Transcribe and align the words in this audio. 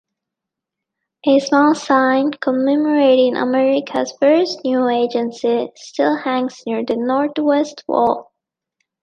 A 1.27 1.39
small 1.39 1.75
sign 1.75 2.31
commemorating 2.31 3.35
America's 3.35 4.11
first 4.19 4.61
news 4.65 4.89
agency 4.91 5.69
still 5.75 6.15
hangs 6.17 6.63
near 6.65 6.83
the 6.83 6.95
northwest 6.95 7.83
wall. 7.87 8.31